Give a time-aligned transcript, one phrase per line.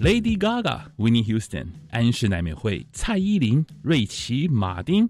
[0.00, 5.06] Lady Gaga、Winnie Houston、安室奈美惠、蔡依林、瑞奇·马丁，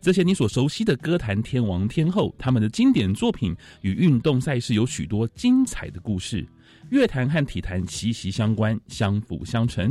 [0.00, 6.46] 这些你所熟悉的歌坛天王天后，他们的经典作品与运动赛事有许多精彩的故事。
[6.90, 9.90] 乐坛和体坛息息相关，相辅相成。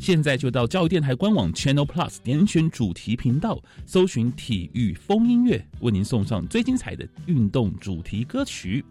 [0.00, 8.82] 现在就到教育电台官网 Channel Plus 点选主题频道，搜寻体育风音乐，为您送上最精彩的运动主题歌曲。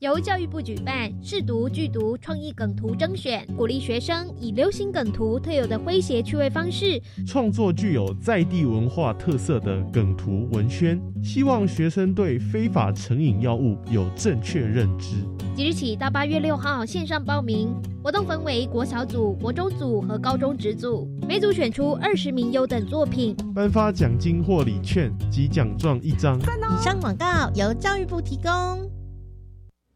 [0.00, 15.16] 由教育部举办试读剧读创意梗图征选，鼓励学生以流行梗图特有的诙谐趣味方式，创作具有在地文化特色的梗图文宣，希望学生对非法成瘾药物有正确认知。
[15.54, 17.68] 即日起到八月六号线上报名，
[18.02, 26.38] 活动分为国小组、国中组和高中职组，每组选出二十名优等作品，颁发奖金或礼券及奖状一张。
[26.38, 28.90] 以上广告由教育部提供。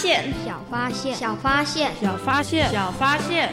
[0.00, 3.52] 小发现，小发现，小发现，小发现，小发现，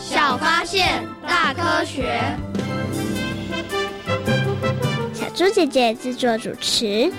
[0.00, 2.20] 小发现，大科学。
[5.12, 7.12] 小猪姐姐制作主持。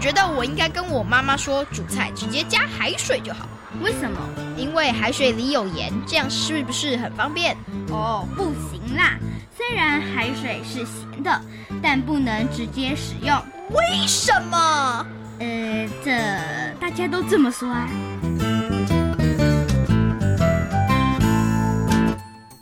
[0.00, 3.46] 觉得我应该跟我妈妈说，煮菜直接加海水就好。
[3.82, 4.18] 为什么？
[4.56, 7.56] 因为海水里有盐，这样是不是很方便？
[7.90, 9.18] 哦，不行啦！
[9.56, 11.40] 虽然海水是咸的，
[11.82, 13.36] 但不能直接使用。
[13.70, 15.06] 为什么？
[15.38, 16.10] 呃，这
[16.80, 17.86] 大家都这么说啊。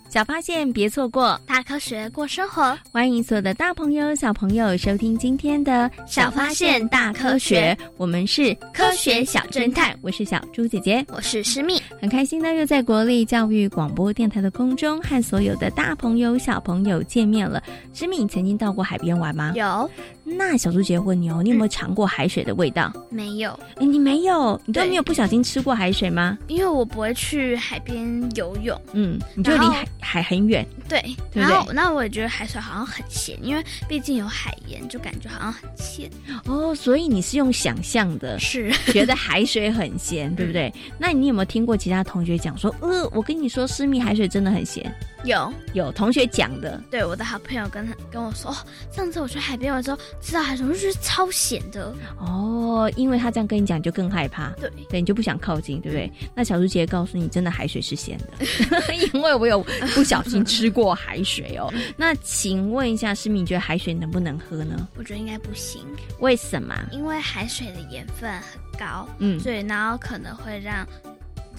[0.09, 2.77] 小发现，别错过大科学过生活。
[2.91, 7.77] 欢迎所有的大朋友、小朋友收听今天的小发现大科学。
[7.99, 11.79] 我们是科学小侦探，我是小猪姐姐，我是诗密。
[12.01, 17.63] 很开心呢，又在国立教育广播电台的空中和所有的大朋友、小朋友见面了。
[17.93, 19.53] 诗密，你曾经到过海边玩吗？
[19.57, 19.91] 有。
[20.25, 22.91] 那小猪姐姐问你哦，你有没有尝过海水的味道？
[23.11, 23.51] 没有。
[23.77, 24.59] 哎，你没有？
[24.65, 26.39] 你都没有不小心吃过海水吗？
[26.49, 28.79] 因为我不会去海边游泳。
[28.93, 30.67] 嗯，你就离海海很远。
[30.89, 36.11] 对，然后那我也觉得海水好像很咸，因为毕竟有海盐，就感觉好像很咸。
[36.47, 40.73] 哦，所以你是用想象的，是觉得海水很咸，对不对？
[40.99, 44.93] 那你有没有听过其他同学讲说，呃，我跟你说，私密海水真的很咸？
[45.29, 46.83] 有，有同学讲的。
[46.91, 48.57] 对，我的好朋友跟他跟我说，哦
[48.91, 51.95] 上次我去海边玩之后，吃到海水，我就觉得超咸的。
[52.19, 54.49] 哦，因为他这样跟你讲，就更害怕。
[54.61, 56.11] 对，对你就不想靠近，对不对？
[56.35, 59.63] 那小猪姐姐告诉你，真的海水是咸的， 因为我有
[59.95, 61.73] 不小心吃过海水哦。
[61.97, 64.89] 那请问一下，诗敏，你觉得海水能不能喝呢？
[64.97, 65.85] 我觉得应该不行。
[66.21, 66.75] 为什么？
[66.91, 70.87] 因为海水的盐分很高，嗯，所以，然后可能会让。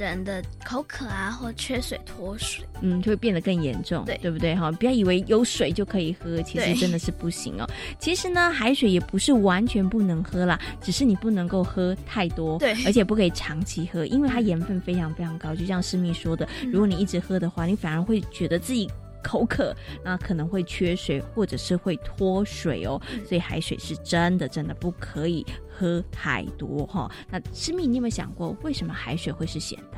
[0.05, 4.55] 人的口渴啊，或缺水脱水，嗯，就会变得更严重，对对不对？
[4.55, 7.67] 哈，不要以为有水就可以喝，其实真的是不行哦。
[7.99, 15.55] 其实呢，海水也不是完全不能喝啦，只是你不能够喝太多，对，而且不可以长期喝，因为它盐分非常非常高。
[15.55, 18.89] 就像师密说的，如果你一直喝的话，你反而会觉得自己
[19.21, 23.01] 口渴，那可能会缺水，或者是会脱水哦。
[23.27, 25.45] 所以海水是真的真的不可以
[25.79, 27.09] 喝太多哈。
[27.31, 29.97] 那师密，你有没有想过，为什么海水会是咸的？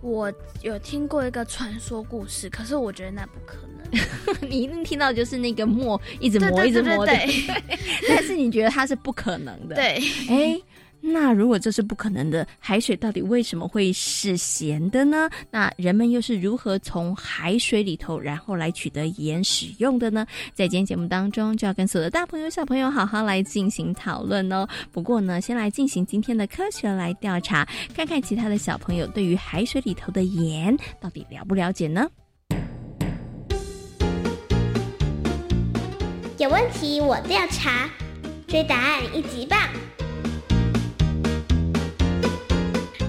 [0.00, 0.32] 我
[0.62, 3.74] 有听过一个传说故事，可是我觉得那不可能。
[4.48, 7.12] 你一定听到就是那个磨一直磨一直磨的，
[8.08, 9.74] 但是你觉得它是不可能的。
[9.74, 10.60] 对，哎。
[11.06, 15.28] 那如果这是不可能的，海水到底为什么会是咸的呢？
[15.50, 20.26] 那人们又是如何从海水里头，然后来取得盐使用的呢？
[20.54, 24.66] 在今天节目当中，就要跟所有的大朋友、小朋友好好来进行讨论哦。
[24.92, 32.08] 不过呢，先来进行今天的科学来调查，看看其他的小朋友对于海水里头的盐到底了不了解呢？
[36.38, 37.90] 有问题我调查，
[38.48, 39.58] 追答案一级棒。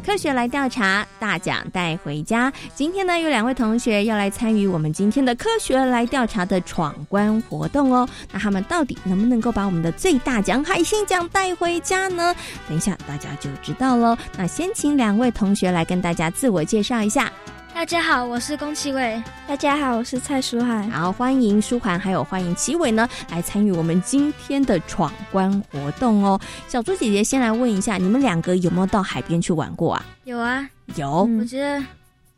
[0.00, 2.52] 科学来调查，大奖带回家。
[2.74, 8.08] 今天呢，有两位同学要来参与我们今天的科学来调查的闯关活动哦。
[8.32, 12.34] 那他们到底能不能够把我们的最大奖海星奖带回家呢？
[12.68, 14.16] 等一下大家就知道喽。
[14.36, 17.30] 那先请两位同学来跟大家自我介绍一下。
[17.72, 19.22] 大家好，我是宫崎伟。
[19.46, 20.90] 大家好，我是蔡舒涵。
[20.90, 26.38] 好，欢迎舒涵，还有欢迎齐伟呢，来参与我们今天的闯关活动哦。
[26.68, 30.04] 小猪姐姐先来问一下，你们两个有没有到海边去玩过啊？
[30.24, 31.24] 有啊，有。
[31.38, 31.82] 我觉得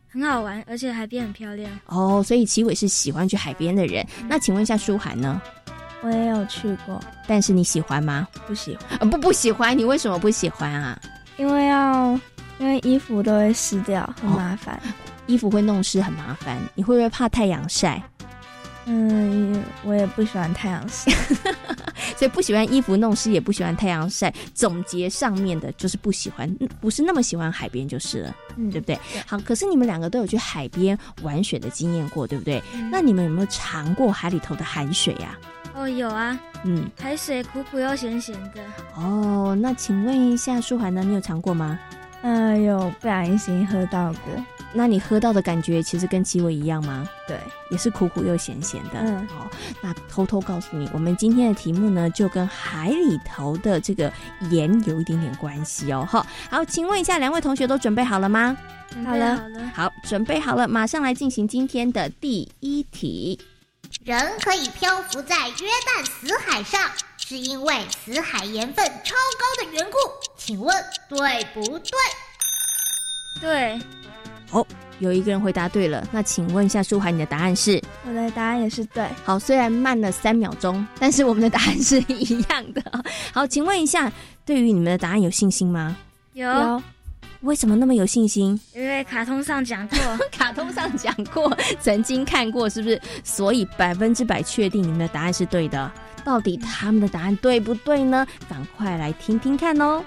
[0.08, 1.70] 很好玩，而且海边很漂亮。
[1.86, 4.06] 哦，所以齐伟是喜欢去海边的人。
[4.28, 5.40] 那请问一下舒涵呢？
[6.02, 8.28] 我也有去过，但是你喜欢吗？
[8.46, 9.10] 不喜欢。
[9.10, 10.98] 不不喜欢，你为什么不喜欢啊？
[11.36, 12.18] 因为要，
[12.58, 14.80] 因为衣服都会湿掉，很麻烦。
[15.32, 16.58] 衣服会弄湿，很麻烦。
[16.74, 18.02] 你会不会怕太阳晒？
[18.84, 21.10] 嗯，我也不喜欢太阳晒，
[22.18, 24.30] 所以不喜欢衣服弄湿，也不喜欢太阳晒。
[24.52, 28.98] 总结上面的就是不喜欢，不是那么喜欢海边就是了，嗯对不对？
[29.26, 32.62] 好，可是你们两个都有去海边玩水的经验过，对不对？
[32.90, 35.38] 那你们有没有尝过海里头的海水呀？
[35.74, 36.38] 哦，有啊。
[36.64, 38.60] 嗯，海水苦苦又咸咸的。
[38.96, 41.02] 哦，那请问一下舒涵呢？
[41.02, 41.78] 你有尝过吗？
[42.22, 44.44] 嗯，有不小心喝到过。
[44.74, 47.08] 那你喝到的感觉其实跟七味一样吗？
[47.28, 47.38] 对，
[47.70, 49.00] 也是苦苦又咸咸的。
[49.00, 54.12] 嗯，好，那偷偷告诉你，我们今天的题目呢，就跟海里头的这个
[54.50, 56.06] 盐有一点点关系哦。
[56.10, 58.56] 哈，好，请问一下，两位同学都准备好了吗？
[59.04, 63.40] 好了，好了，好，准备好了，马上来进行今天的第一题。
[64.04, 66.80] 人可以漂浮在约旦死海上，
[67.16, 69.96] 是因为死海盐分超高的缘故，
[70.36, 70.74] 请问
[71.08, 71.90] 对不对？
[73.40, 73.80] 对。
[74.52, 74.66] 哦，
[75.00, 77.82] 有一个人回答对了，那请问一下舒涵，你的答案是？
[78.06, 79.04] 我的答案也是对。
[79.24, 82.82] 好，虽然慢了三秒钟，但是我们的答案是一样的。
[83.32, 84.12] 好，请问一下，
[84.44, 85.96] 对于你们的答案有信心吗？
[86.34, 86.80] 有。
[87.40, 88.60] 为什么那么有信心？
[88.72, 89.98] 因为卡通上讲过，
[90.30, 93.00] 卡通上讲过，曾经看过，是不是？
[93.24, 95.90] 所以百分之百确定你们的答案是对的。
[96.22, 98.24] 到底他们的答案对不对呢？
[98.48, 100.04] 赶快来听听看哦。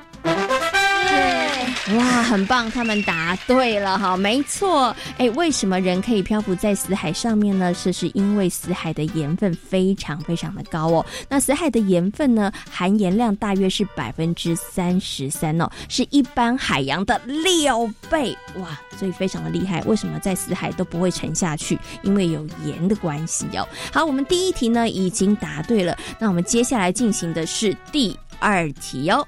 [1.95, 2.69] 哇，很棒！
[2.71, 4.95] 他们答对了哈，没错。
[5.17, 7.73] 哎，为什么人可以漂浮在死海上面呢？
[7.83, 11.05] 这是因为死海的盐分非常非常的高哦。
[11.29, 19.81] 那死海的盐分呢，含盐量大约是百分之三十三哦，是一般海洋的六倍哇，所以非常的厉害。
[19.83, 21.77] 为什么在死海都不会沉下去？
[22.01, 23.67] 因为有盐的关系哦。
[23.93, 29.25] 好，我们第一题呢已经答对了，那我们接下来进行的是第二题哦。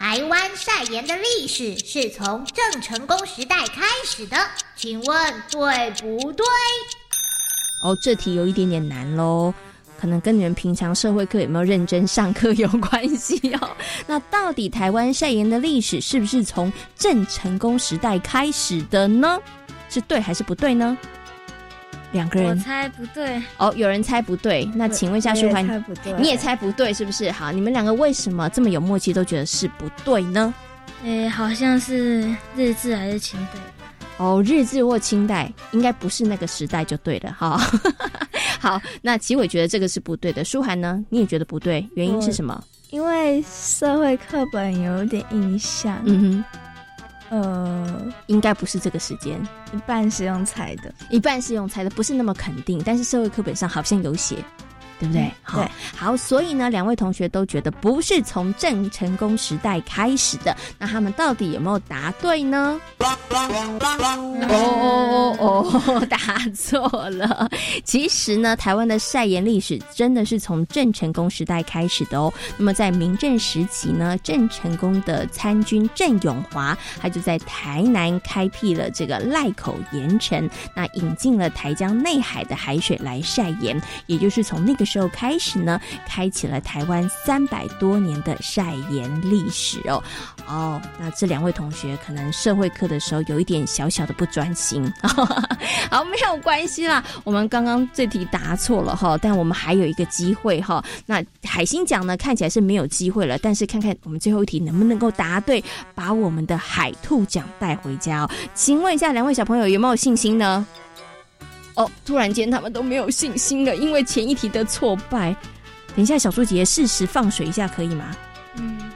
[0.00, 4.36] 台湾晒盐的历史是从郑成功时代开始的，
[4.74, 6.46] 请问对不对？
[7.84, 9.52] 哦，这题有一点点难喽，
[10.00, 13.76] 可能跟你们平常社会课有没有认真上课有关系哦。
[14.08, 19.38] 那到底台湾晒盐的历史是不是从郑成功时代开始的呢？
[19.90, 20.96] 是对还是不对呢？
[22.12, 23.72] 两个人，我猜不对哦。
[23.76, 25.84] 有人猜不对，那请问一下舒涵，
[26.18, 27.30] 你也猜不对是不是？
[27.30, 30.52] 好，你们两个为什么这么有默契，都觉得是不对呢？
[31.04, 33.60] 诶，好像是日治还是清代
[34.18, 37.58] 哦，日治或清代，应该不是那个时代就对了哈。
[38.60, 42.62] 好，那齐伟觉得这个是不对的，舒涵呢，你也觉得不对，原因是什么？
[42.90, 45.96] 因为社会课本有点印象。
[46.04, 46.59] 嗯哼。
[47.30, 49.40] 呃，应该不是这个时间，
[49.72, 52.82] 一半是用猜的，一半是用猜的，不是那么肯定。
[52.84, 54.36] 但是社会课本上好像有写。
[55.00, 55.32] 对不对？
[55.54, 55.66] 对，
[55.96, 62.78] 好，所以呢，两位同学都觉得不是从郑成功时代开始的，那他们到底有没有答对呢？
[64.50, 66.18] 哦哦，答
[66.54, 67.48] 错了。
[67.82, 72.30] 其实呢，台湾的晒盐历史真的是从郑成功时代开始的哦。
[72.58, 84.89] 那么在明郑时期呢，郑成功的参军郑永华，他就在台南开辟了这个赖口盐城，那引进了台江内海的海水来晒盐，也就是从那个。
[84.90, 90.02] 时候开始呢，开启了台湾三百多年的晒盐历史哦。
[90.48, 97.04] 哦，那这两位同学可能社会课的时候有一点小小的不专心，好，没有关系啦。
[97.22, 100.84] 我们刚刚这题答错了哈，但我们还有一个机会哈。
[101.06, 105.62] 那海星奖呢，看起来是没有机会了，但是看看我们最后一题能不能够答对，
[105.94, 108.30] 把我们的海兔奖带回家哦。
[108.52, 110.66] 请问一下两位小朋友有没有信心呢？
[111.80, 115.34] 哦，突然间他们都没有信心了，因为前一题的挫败。
[115.96, 118.14] 等一下，小猪姐姐适时放水一下，可以吗？
[118.56, 118.92] 嗯，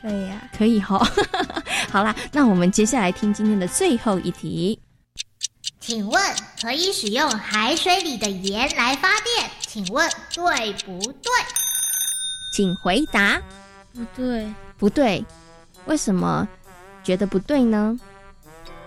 [0.00, 1.04] 可以啊，可以哈。
[1.90, 4.78] 好啦，那我们接下来听今天的最后一题。
[5.80, 6.22] 请问
[6.62, 9.50] 可以使用海水里的盐来发电？
[9.60, 11.32] 请问对不对？
[12.54, 13.40] 请回答。
[13.92, 15.24] 不对，不对。
[15.86, 16.46] 为什么
[17.02, 17.98] 觉得不对呢？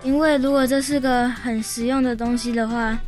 [0.04, 2.98] 因为如果这是个很实用的东西的话，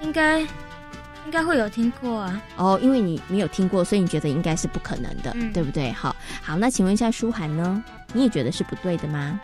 [0.00, 2.42] 应该应该会有听过啊。
[2.56, 5.90] 哦，因为你没有听过，所以你觉得应该是不可能的，对不对？
[5.92, 7.82] 好，好，那请问一下舒涵呢？
[8.12, 9.40] 你也觉得是不对的吗？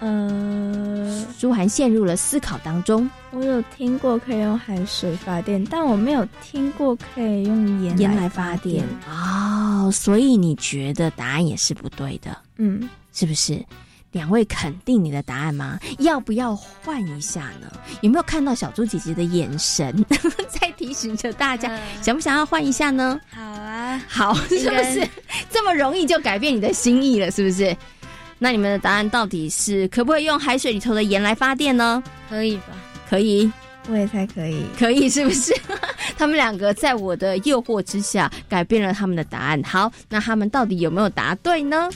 [0.00, 3.08] 呃，舒涵陷入了思考当中。
[3.30, 8.84] 我有听过可以用海水发电，但我没有听过可以用盐盐来发电。
[9.08, 12.36] 哦，所以你觉得答案也是不对的？
[12.56, 13.64] 嗯，是不是？
[14.12, 15.78] 两位肯定你的答案吗？
[15.98, 17.72] 要不要换一下呢？
[18.02, 20.04] 有没有看到小猪姐姐的眼神
[20.48, 21.76] 在提醒着大家？
[22.00, 23.20] 想不想要换一下呢？
[23.30, 25.06] 好啊，好，是不是
[25.50, 27.30] 这么容易就改变你的心意了？
[27.30, 27.74] 是不是？
[28.38, 32.02] 那你们的答案到底是可不可以用海水里头的盐来发电呢？
[32.28, 32.64] 可以吧？
[33.08, 33.50] 可以，
[33.88, 35.54] 我也猜可以，可以，是不是？
[36.18, 39.62] 他们两个在我的诱惑之下改变了他们的答案。
[39.62, 41.88] 好，那他们到底有没有答对呢？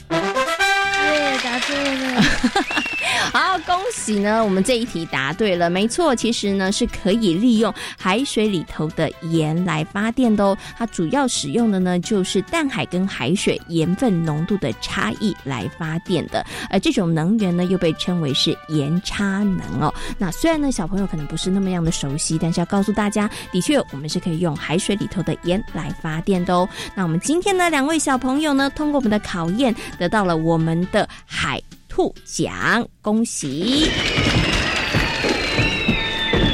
[1.07, 2.21] 对，答对了。
[3.33, 4.43] 好，恭喜呢！
[4.43, 10.57] 我们这一题答对了，没错，其实呢是可以利用海水里头的盐来发电的哦。
[10.77, 19.93] 它主要使用的呢就是淡海跟海水盐分浓度的差异来发电的，而这种能源呢又被称为是盐差能哦。
[20.17, 26.67] 那虽然呢小朋友可能不是那么样的熟悉，但是要告诉大家，的确我们是可以用海水里头的盐来发电的哦。
[26.95, 31.61] 那我们今天呢两位小朋友呢通过我们的考验，得到了我们的海。
[31.89, 33.89] 兔奖，恭喜！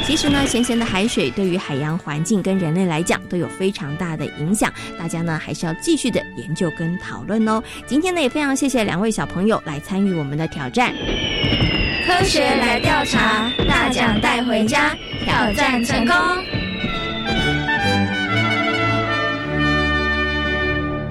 [0.06, 7.62] 其实呢，咸咸的海水对于海洋环境跟人类来讲都有非常大的影响，大家呢还是要继续的研究跟讨论哦。
[7.86, 10.94] 今天呢也非常谢谢两位小朋友来参与我们的挑战，
[12.06, 14.96] 科学来调查，大奖带回家，
[15.26, 16.16] 挑战成功。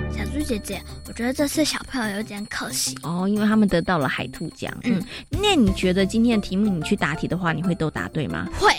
[0.10, 0.82] 小猪姐姐，
[1.14, 4.74] 我觉得这次小朋友有点可惜哦，因为他们得到了海兔奖。
[4.84, 8.50] 嗯，那你觉得今天的题目你去答题的话，你会都答对吗？
[8.60, 8.74] 会。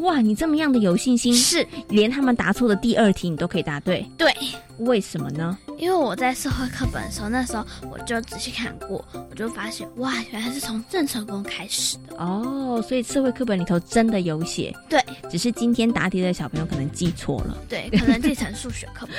[0.00, 4.10] 哇，你这么样的有信心，是连他们答错的第二题你都可以答对？
[4.16, 4.34] 对。
[4.78, 5.58] 为什么呢？
[5.78, 12.82] 因为我在社会课本的时候，那时候我就仔细看过，我就发现哇，原来是从郑成功开始的哦。
[12.86, 19.16] 所以社会课本里头真的有写，对，只是今天答题的小朋友可能记错了，对，可能记成数学课本。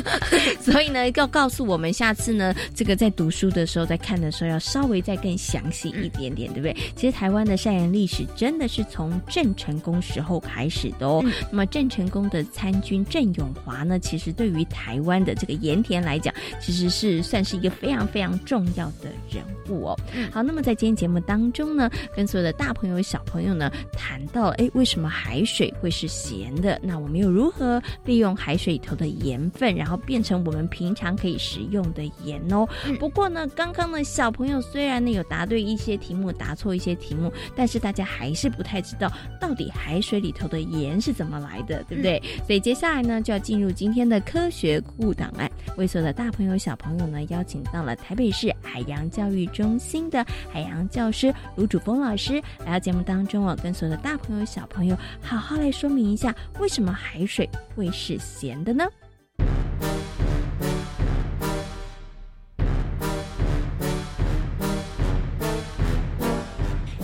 [0.62, 6.76] 所以呢，要告诉我们下次呢，这个在读书的时候，在看的时候要稍微再更详细一点点，对不对？
[6.94, 11.22] 其实台湾的善言历史真的是从郑成功时候开始的哦。
[11.50, 19.96] 那么郑成功的参军郑永华呢，其实对于台台湾的这个盐田来讲，其实是算是一个非常非常重要的人物哦。
[20.32, 26.78] 好，那么在今天节目当中呢，跟所有的大朋友小朋友呢谈到，哎，为什么海水会是咸的？
[26.82, 32.66] 那我们又如何利用海水里头的盐分，然后变成我们平常可以食用的盐哦？
[32.98, 39.08] 不过呢，刚刚呢小朋友虽然呢有答对一些题目，答错一些题目，但是大家还是不太知道
[39.40, 42.20] 到底海水里头的盐是怎么来的，对不对？
[42.44, 44.82] 所以接下来呢就要进入今天的科学。
[44.96, 58.84] 库档案为所有的大朋友小朋友呢，邀请到了台北市海洋教育中心的海洋教师卢主峰老师来到节目当中哦，跟所有的大朋友小朋友好好来说明一下，为什么海水会是咸的呢？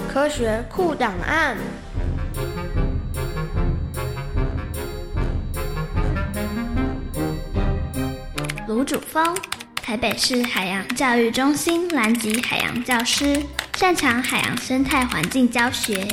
[0.08, 1.56] 科学酷档案。
[8.84, 9.36] 主峰，
[9.82, 13.40] 台北市海洋教育中心蓝级海洋教师，
[13.76, 16.06] 擅长海洋生态环境教学。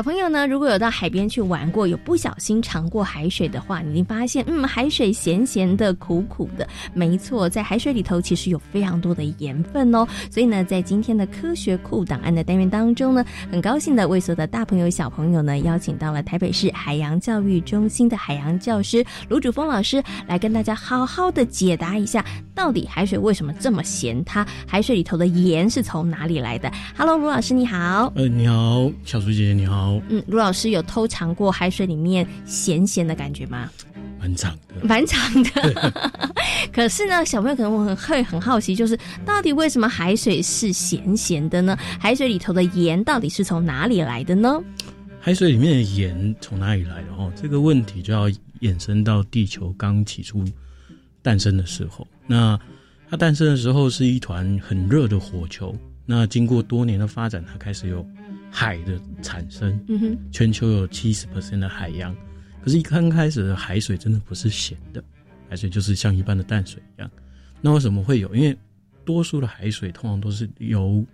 [0.00, 6.66] 小朋友呢，如果有到海边去玩过，有不小心尝过海水的话，你一定发现，嗯，海水咸咸的、苦苦的。
[6.94, 10.08] 没错，在海水里头其实有非常多的盐分哦。
[10.30, 24.24] 所以呢，在今天的科学库档案的单元当中呢，很高兴的为所有的大朋友、小朋友呢，邀请到了台北市海洋教育中心的海洋教师卢主峰老师，来跟大家好好的解答一下，到底海水为什么这么咸？
[24.24, 28.10] 它海水里头的盐是从哪里来的？Hello，卢老师你好。
[28.16, 30.06] 呃，你好，小苏姐姐你好好。
[30.08, 33.70] 嗯，卢老师有偷尝过海水里面咸咸的感觉吗？
[34.20, 35.92] 蛮长的，蛮长的。
[36.72, 41.76] 可是呢，小朋友可能很会很好奇，就是到底为什么海水是咸咸的呢？
[41.98, 44.60] 海水里头的盐到底是从哪里来的呢？
[45.20, 47.08] 海水里面的盐从哪里来的？
[47.16, 48.28] 哦，这个问题就要
[48.60, 50.44] 衍生到地球刚起初
[51.22, 52.06] 诞生的时候。
[52.26, 52.58] 那
[53.08, 55.74] 它诞生的时候是一团很热的火球。
[56.04, 58.06] 那经过多年的发展，它开始有。
[58.50, 62.14] 海的产生，嗯哼全球有七十 percent 的海洋，
[62.62, 65.02] 可是，一刚开始的海水真的不是咸的，
[65.48, 67.10] 海水就是像一般的淡水一样。
[67.60, 68.34] 那为什么会有？
[68.34, 68.56] 因为
[69.04, 71.04] 多数的海水通常都是由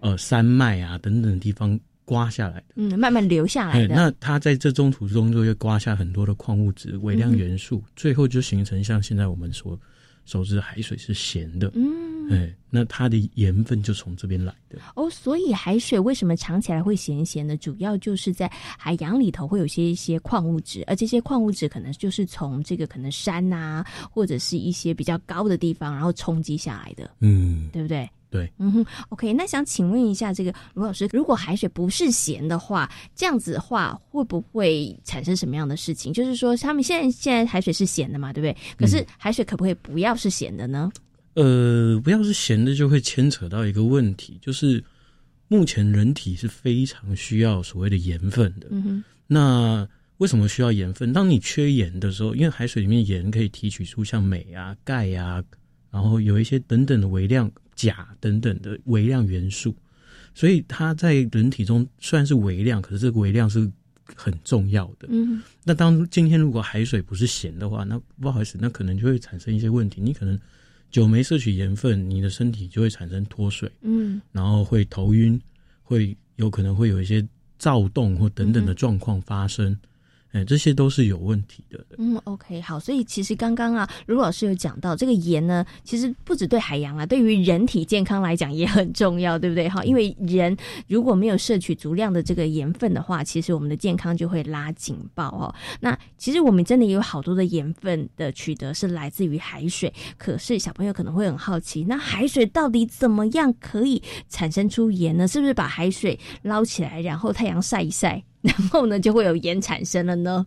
[0.00, 3.94] 呃山脉啊等等地方刮下来的，嗯，慢慢流下来的。
[3.94, 9.78] 那它在这中途中就会刮下很多的矿物质、微量元素，最后就形成像现在我们所
[10.26, 11.70] 熟知的海水是咸的。
[11.74, 12.13] 嗯。
[12.30, 15.08] 哎，那它的盐分就从这边来的哦。
[15.10, 17.56] 所以海水为什么尝起来会咸咸的？
[17.56, 27.10] 主要就是在海洋里头会有些一些矿物质，而这些矿物质可能就是从这个可能山呐，或者是一些比较高的地方，然后冲击下来的。
[27.20, 28.08] 嗯，对不对？
[28.30, 28.52] 对。
[28.58, 28.86] 嗯哼。
[29.10, 36.12] OK，那想请问一下，这个卢老师，如果海水不是咸的话，这样子的话会不会产生什么样的事情？
[36.12, 38.56] 就是说，他们现在现在海水是咸的嘛，对不对？
[38.76, 40.90] 可是海水可不可以不要是咸的呢？
[41.34, 44.82] 呃，不要是咸的，就会牵扯到一个问题，就是
[45.48, 48.68] 目前人体是非常需要所谓的盐分的。
[48.70, 49.04] 嗯哼。
[49.26, 51.12] 那为什么需要盐分？
[51.12, 55.42] 当你缺盐的时候，因为海水里面盐可以提取出像镁啊、钙啊，
[55.90, 59.74] 然后有一些等等的微量钾等等的微量元素，
[60.34, 63.68] 所以它在人体中虽然是微量，可是这个微量是
[64.14, 65.08] 很重要的。
[65.10, 65.42] 嗯。
[65.64, 70.38] 那当今天如果海水不是咸的话，那不好意思，那可能就会产生一些问题，你可能。
[70.94, 75.40] 久没摄取盐分，你的身体就会产生脱水，嗯，然后会头晕，
[75.82, 77.26] 会有可能会有一些
[77.58, 79.76] 躁动或等等的状况发生。
[80.34, 81.86] 哎，这些都是有问题的。
[81.96, 89.68] 嗯，OK，好，所以其实刚刚啊，卢老师有讲到这个盐呢，其实不止对海洋啊，对于人体健康来讲也很重要，对不对？
[89.68, 90.56] 哈，因为人
[90.88, 95.54] 如果没有摄取足量的这个盐分的话，其实我们的健康就会拉警报哦。
[95.78, 105.28] 那其实我们真的有好多的盐分的取得是来自于海水，可是小朋友可能会很好奇，那海水到底怎么样可以产生出盐呢？
[105.28, 108.20] 是不是把海水捞起来，然后太阳晒一晒？
[108.44, 110.46] 然后呢，就会有盐产生了呢。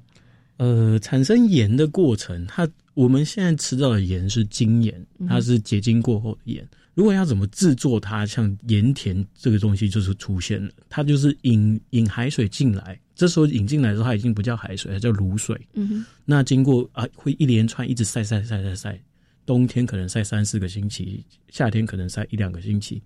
[0.58, 6.68] 呃，产生盐的过程，它我们现在吃到的盐是精盐，它是结晶过后的盐。
[6.94, 13.00] 如果要怎么制作它，像盐田这个东西就是出现了，它就是引引海水进来。
[13.16, 15.60] 这时候引进来的时候，它已经不叫海水，它叫卤水。
[15.74, 16.06] 嗯哼。
[16.24, 19.00] 那经过啊，会一连串一直晒晒晒晒晒，
[19.46, 23.02] 冬天可能晒三四个星期，夏天可能晒一两个星期。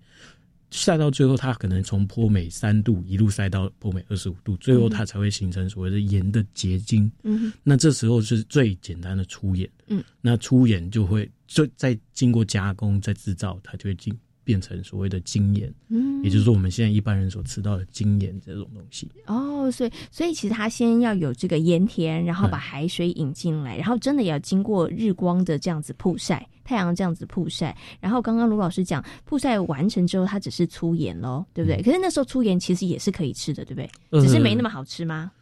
[0.72, 7.12] 晒到最后，它可能从坡美三度一路晒到坡美二十五度，最后它才会形成所谓的盐的结晶。
[7.22, 9.68] 嗯，那这时候是最简单的粗盐。
[9.88, 15.72] 嗯，那粗盐就会就再经过加工再制造，它就会进变成所谓的精盐。
[15.88, 19.08] 嗯，也就是说我们现在一般人所吃到的精盐这种东西。
[19.26, 26.46] 哦，所以所以其实它先要有这个盐田，然后把海水引进来，然后真的要经过日光的这样子曝晒。
[26.64, 31.82] 太阳这样子曝晒，然后刚刚卢老师讲曝晒完成之后，它只是粗盐喽，对不对？
[31.82, 34.22] 可是那时候粗盐其实也是可以吃的，对不对？
[34.22, 35.32] 只是没那么好吃吗？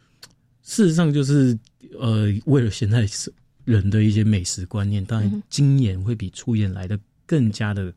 [0.63, 1.57] 事实上，就是
[1.99, 3.07] 呃，为了现在
[3.65, 7.93] 人的一些美食观念，当然精盐会比粗盐来的更加的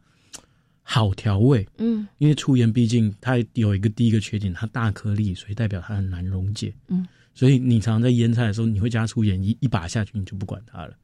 [0.85, 1.67] 好调味。
[1.79, 6.73] 嗯，因为粗盐毕竟它有一个第一个缺点，它大颗粒，所以代表它很难溶解。
[6.87, 10.95] 嗯，所以你常常在腌菜的时候，你会加粗盐，一一把下去，你就不管它了。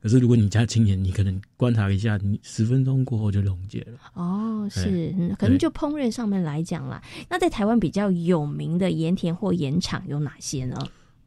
[0.00, 3.98] 可是，如果你加精盐，你可能观察一下，你十分钟过后就溶解了。
[4.12, 7.02] 哦，是，可能就烹饪上面来讲啦。
[7.28, 10.76] 那在台湾比较有名的盐田或盐场有哪些呢？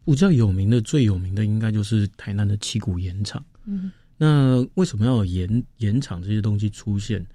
[0.06, 3.44] 比较有名的、最有名的，应该就是台南的七股盐场。
[3.66, 7.26] 嗯，那为什么要有盐盐场这些东西出现？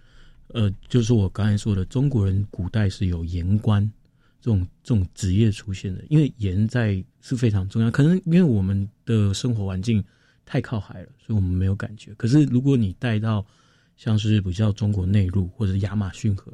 [0.52, 3.82] 呃，就是我刚才说的，中国人古代是有盐官
[4.40, 7.90] 这种这种职业出现的，因为盐在是非常重要。
[7.90, 10.02] 可能因为我们的生活环境
[10.44, 12.12] 太靠海了，所以我们没有感觉。
[12.14, 13.44] 可是如果你带到
[13.96, 16.52] 像是比较中国内陆或者亚马逊河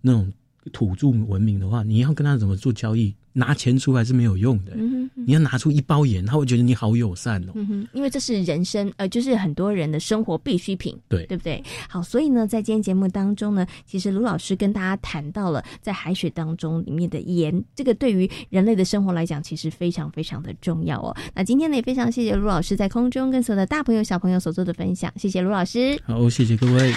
[0.00, 0.32] 那种
[0.72, 3.14] 土著文明的话，你要跟他怎么做交易？
[3.32, 4.72] 拿钱出来是没有用的，
[5.14, 7.52] 你要拿出一包盐，他会觉得你好友善哦。
[7.54, 11.62] 嗯哼，因为这是人生，呃，就是很多人的生活必需品，对对不对？
[11.88, 21.16] 好，所以呢，在今天节目当中呢，其实卢老师跟大家谈到了在海水当中里面的盐，这个对于人类的生活来讲，其实非常非常的重要哦。
[21.32, 25.96] 那今天呢，也非常谢谢卢老师在空中跟所有的大朋友小朋友所做的分享，谢谢卢老师。
[26.04, 26.92] 好，谢谢各位。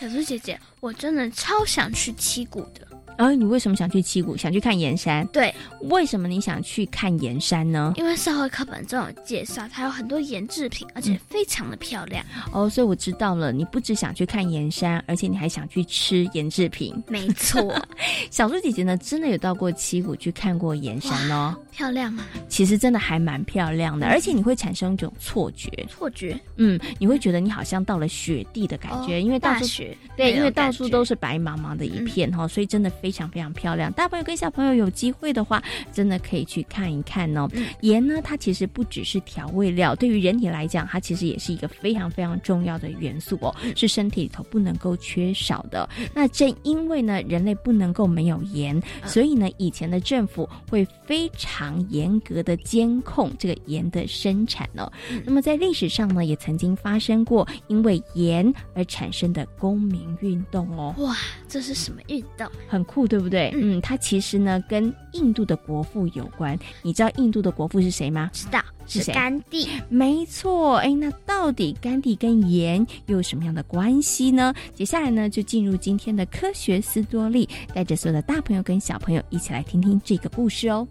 [0.00, 2.86] 小猪姐姐，我真的超想去七谷的。
[3.16, 4.36] 啊，你为什么想去七谷？
[4.36, 5.26] 想去看盐山？
[5.28, 7.92] 对，为什么你想去看盐山呢？
[7.96, 12.24] 因为社会课本中有介绍，它有很多盐制品，而且非常的漂亮。
[12.52, 16.94] 哦，所以我知道了，你不只想去看盐山，而且你还想去吃盐制品。
[17.08, 17.74] 没错，
[18.30, 22.24] 小猪姐姐呢，真的有到过七谷去看过盐山哦，漂亮吗？
[22.48, 33.92] 其实真的还蛮漂亮的，而且你会产生一种错觉，错觉，嗯，你会觉得你好像到了雪地的感觉，因为到处雪，对，因为到处都是白茫茫的一片哈，所以真的非常非常漂亮。
[33.92, 35.62] 大朋友跟小朋友有机会的话，
[35.92, 37.46] 真的可以去看一看哦。
[37.82, 45.86] 盐呢，它其实不只是调味料，对于人体来讲，它其实也是一个非常非常重要的元素哦，是身体里头不能够缺少的。
[46.14, 54.90] 那正因为呢，人类不能够没有盐，所以呢，以前的政府会非常严格的监控这个盐的生产哦。
[55.26, 60.94] 那么在历史上呢，也曾经发生过因为盐而产生的公民运动哦。
[61.00, 61.14] 哇，
[61.46, 62.50] 这是什么运动？
[62.66, 63.50] 很酷，对不对？
[63.56, 66.56] 嗯，它其实呢跟印度的国父有关。
[66.82, 68.30] 你知道印度的国父是谁吗？
[68.32, 69.12] 知道，是谁？
[69.12, 69.68] 甘地。
[69.88, 74.54] 没错，哎，那到底甘地跟盐又有什么样的关系呢？
[74.74, 80.86] 接下来呢，就进入今天的科学斯多利，带着所有的大朋友跟小朋友一起来听听这个故事哦。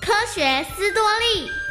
[0.00, 1.63] 科学斯多利。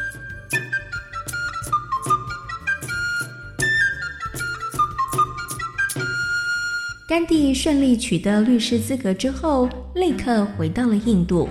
[7.13, 11.47] 甘地顺利取得律师资格之后，立刻回到了印度。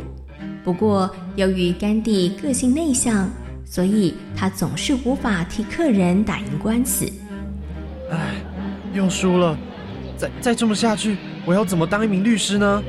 [0.65, 3.31] 不过，由于甘地个性内向，
[3.65, 7.09] 所以他总是无法替客人打赢官司。
[8.11, 8.19] 唉，
[8.93, 9.57] 又输了。
[10.17, 12.83] 再再这么下去，我要怎么当一名律师呢？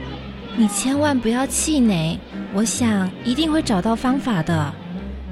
[0.57, 2.17] 你千万不要气馁，
[2.55, 4.73] 我想一定会找到方法的。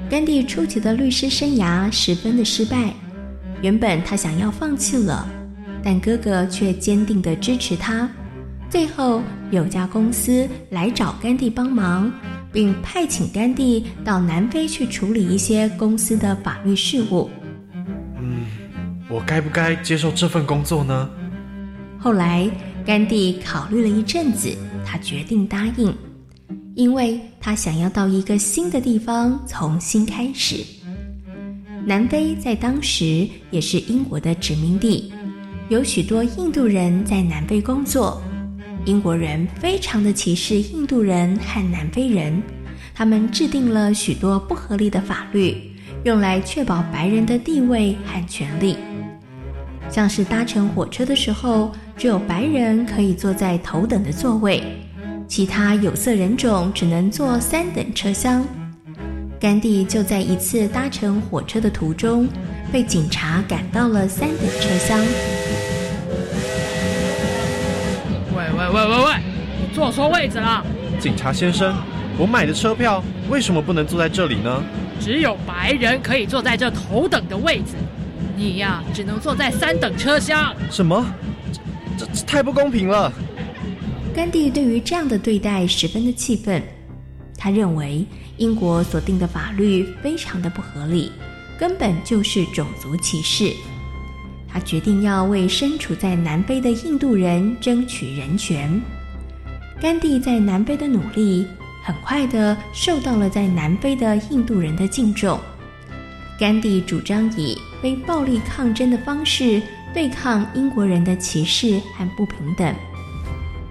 [0.08, 2.94] 甘地初期的律师生涯十分的失败，
[3.62, 5.28] 原本他想要放弃了。
[5.84, 8.08] 但哥哥却坚定地支持他。
[8.70, 12.10] 最后，有家公司来找甘地帮忙，
[12.50, 17.28] 并派遣甘地到南非去处理一些公司的法律事务。
[18.18, 18.46] 嗯，
[19.10, 21.10] 我该不该接受这份工作呢？
[21.98, 22.50] 后来，
[22.86, 25.94] 甘地考虑了一阵子，他决定答应，
[26.74, 30.64] 因为他想要到一个新的地方重新开始。
[31.84, 35.12] 南非在当时也是英国的殖民地。
[35.72, 38.20] 有许多印度人在南非工作，
[38.84, 42.42] 英国人非常的歧视印度人和南非人，
[42.94, 45.56] 他们制定了许多不合理的法律，
[46.04, 48.76] 用来确保白人的地位和权利。
[49.88, 54.62] 像是搭乘火车的时候，只有白人可以坐在头等的座位，
[55.26, 58.44] 其他有色人种只能坐三等车厢。
[59.40, 62.28] 甘地就在一次搭乘火车的途中，
[62.70, 65.02] 被警察赶到了三等车厢。
[68.72, 69.12] 喂喂喂！
[69.60, 70.64] 你坐错位置了。
[70.98, 71.76] 警察先生，
[72.16, 74.62] 我买的车票为什么不能坐在这里呢？
[74.98, 77.74] 只有白人可以坐在这头等的位置，
[78.34, 80.54] 你呀只能坐在三等车厢。
[80.70, 81.04] 什么？
[81.98, 83.12] 这这太不公平了！
[84.14, 86.62] 甘地对于这样的对待十分的气愤，
[87.36, 88.06] 他认为
[88.38, 91.12] 英国所定的法律非常的不合理，
[91.58, 93.52] 根本就是种族歧视。
[94.52, 98.80] 他决定要为身处在南非的印度人争取人权。
[99.80, 101.46] 甘地在南非的努力，
[101.82, 105.38] 很快的受到了在南非的印度人的敬重。
[106.38, 109.62] 甘地主张以非暴力抗争的方式
[109.94, 112.74] 对抗英国人的歧视和不平等。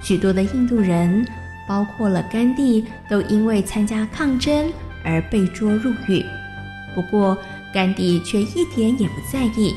[0.01, 1.25] 许多的印度人，
[1.67, 4.71] 包括了甘地，都因为参加抗争
[5.03, 6.25] 而被捉入狱。
[6.95, 7.37] 不过，
[7.73, 9.73] 甘地却一点也不在意。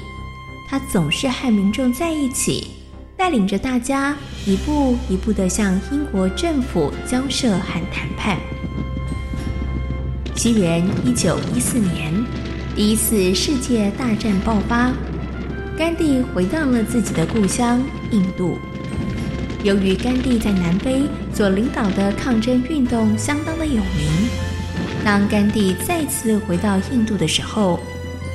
[0.68, 2.68] 他总是和民众在一起，
[3.16, 8.38] 带领着大家一步一步地向英国政府交涉和谈判。
[10.34, 12.12] 西元一九一四年，
[12.74, 14.92] 第一次世界大战爆发，
[15.78, 18.58] 甘地回到了自己的故乡印度。
[19.62, 24.28] 由于甘地在南非所领导的抗争运动相当的有名，
[25.04, 27.80] 当甘地再次回到印度的时候，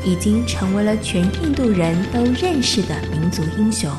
[0.03, 3.91] 已经成为了全印度人都认识的民族英雄。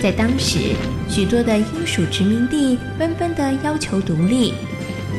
[0.00, 0.74] 在当时，
[1.08, 4.54] 许多的英属殖民地纷纷的要求独立，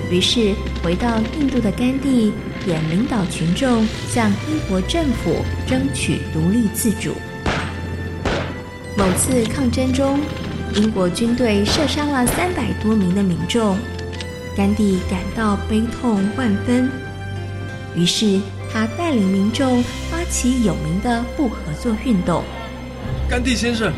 [0.09, 2.31] 于是回到印度的甘地
[2.65, 7.13] 也领导群众向英国政府争取独立自主。
[8.97, 10.19] 某次抗争中，
[10.75, 13.77] 英国军队射杀了三百多名的民众，
[14.55, 16.89] 甘地感到悲痛万分，
[17.95, 18.39] 于是
[18.71, 22.43] 他带领民众发起有名的不合作运动。
[23.29, 23.91] 甘地先生。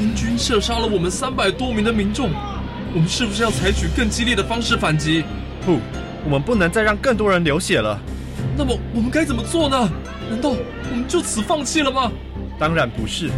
[0.00, 2.28] 英军射杀了我们三百多名的民众，
[2.92, 5.22] 我们是不是要采取更激烈的方式反击？
[5.64, 5.78] 不，
[6.24, 7.96] 我们不能再让更多人流血了。
[8.56, 9.88] 那么我们该怎么做呢？
[10.28, 12.10] 难道我们就此放弃了吗？
[12.58, 13.30] 当然不是，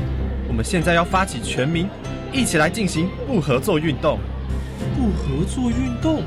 [0.48, 1.86] 我们现在要发起全民
[2.32, 4.18] 一起来进行不合作运动。
[4.96, 6.22] 不合作运动，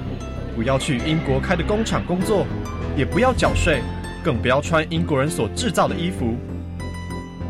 [0.55, 2.45] 不要去英国开的工厂工作，
[2.95, 3.81] 也不要缴税，
[4.23, 6.36] 更不要穿英国人所制造的衣服。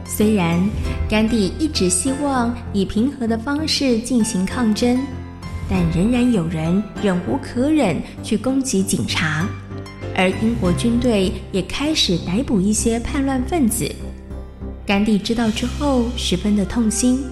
[0.05, 0.59] 虽然
[1.07, 4.99] 甘地一直希望以平和的方式进行抗争，
[5.69, 9.47] 但仍然有人忍无可忍去攻击警察，
[10.15, 13.87] 而英国军队也开始逮捕一些叛乱分子。
[14.85, 17.23] 甘地知道之后十分的痛心，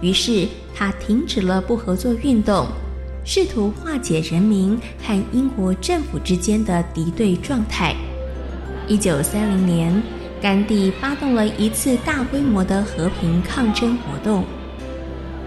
[0.00, 2.66] 于是他停止了不合作运动，
[3.24, 7.94] 试图化解人民和英国政府之间的敌对状态。
[8.88, 10.02] 一九三零年。
[10.40, 14.44] 甘地发动了一次大规模的和平抗争活动。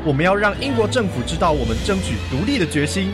[0.04, 3.10] 我们要让英国政府知道我们争取独立的决心。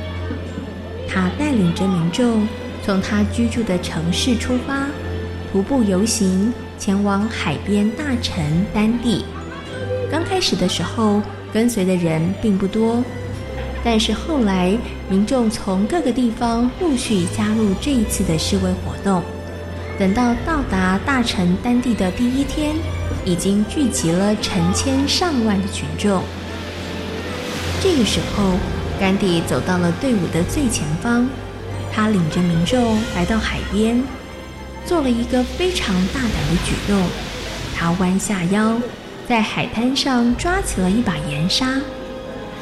[1.07, 2.47] 他带领着民众
[2.83, 4.87] 从他居住的城市出发，
[5.51, 9.23] 徒步游行前往海边大城丹地。
[10.09, 11.21] 刚开始的时候，
[11.53, 13.03] 跟随的人并不多，
[13.83, 14.75] 但是后来
[15.11, 19.21] 民众从各个地方陆续加入这一次的示威活动。
[19.99, 22.75] 等到到达大城丹地的第一天，
[23.25, 26.21] 已经聚集了成千上万的群众。
[27.81, 28.53] 这个时候，
[28.99, 31.27] 甘地走到了队伍的最前方，
[31.91, 34.03] 他领着民众来到海边，
[34.85, 37.01] 做了一个非常大胆的举动。
[37.75, 38.79] 他弯下腰，
[39.27, 41.81] 在海滩上抓起了一把盐沙，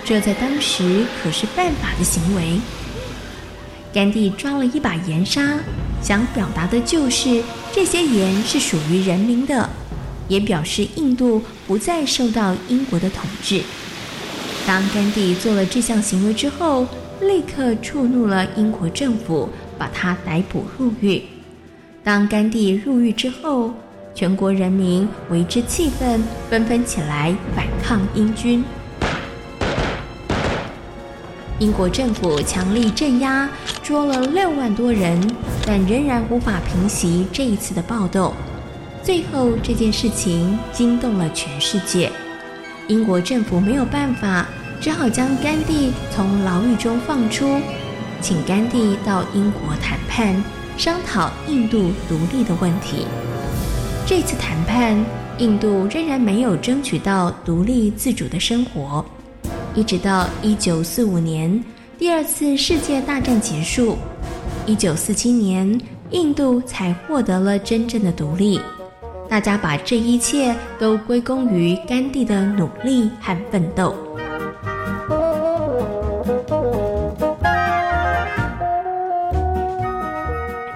[0.05, 2.59] 这在当时可是犯法的行为。
[3.95, 5.57] 甘地抓了一把盐沙。
[6.01, 9.69] 想表达的就是这些盐是属于人民的，
[10.27, 13.61] 也表示印度不再受到英国的统治。
[14.67, 16.85] 当甘地做了这项行为之后，
[17.21, 21.23] 立刻触怒了英国政府，把他逮捕入狱。
[22.03, 23.73] 当甘地入狱之后，
[24.13, 28.61] 全国人民为之气愤，纷纷起来反抗英军。
[31.59, 33.49] 英国政府强力镇压，
[33.81, 35.19] 捉了六万多人，
[35.65, 38.33] 但仍然无法平息这一次的暴动。
[39.01, 42.11] 最后，这件事情惊动了全世界。
[42.89, 44.45] 英国政府没有办法，
[44.81, 47.61] 只好将甘地从牢狱中放出，
[48.19, 50.35] 请甘地到英国谈判，
[50.77, 53.07] 商讨印度独立的问题。
[54.05, 54.97] 这次谈判，
[55.37, 59.05] 印度仍然没有争取到独立自主的生活。
[59.75, 61.61] 一直到一九四五年，
[61.97, 63.97] 第二次世界大战结束，
[64.65, 65.77] 一九四七年，
[66.11, 68.57] 印度才获得了真正的独立。
[69.27, 73.93] 大家把这一切都归功于甘地的努力和奋斗。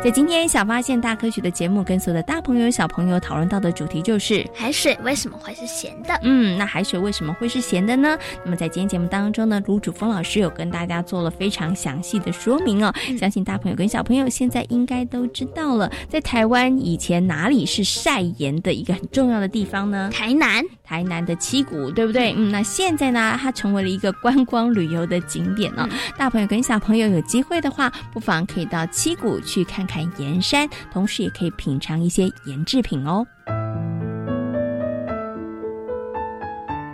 [0.09, 6.19] 在今天小发现大科学的节目，跟所有的大朋友小朋友讨论到的主题就是海水为什么会是咸的？
[6.23, 8.17] 嗯，那海水为什么会是咸的呢？
[8.43, 12.91] 那么在今天节目当中呢，卢主峰老师有跟大家做了非常详细的说明哦。
[13.19, 20.09] 相信大朋友跟小朋友现在应该都知道了，在台湾以前哪里是晒盐的一个很重要的地方呢？
[20.11, 22.33] 台南，台南的七股，对不对？
[22.35, 25.87] 嗯，那现在呢，它成为了一个观光旅游的景点哦。
[26.17, 29.85] 大朋友跟小朋友有机会的话，不妨可以到七股去看。
[29.89, 33.25] 看盐山，同时也可以品尝一些盐制品哦。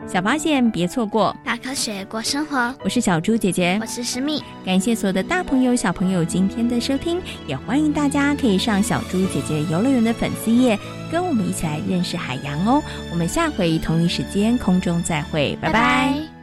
[0.07, 2.73] 小发现别错过，大科学过生活。
[2.83, 4.41] 我是小猪姐姐，我是石蜜。
[4.63, 10.77] 感谢所有的大朋友、小朋友今天的收听，也欢迎大家可以上小猪姐姐游乐园的粉丝页，
[11.11, 12.81] 跟我们一起来认识海洋哦。
[13.11, 16.34] 我们下回同一时间空中再会，拜拜。